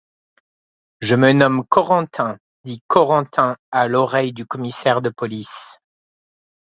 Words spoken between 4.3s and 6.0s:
du commissaire de police.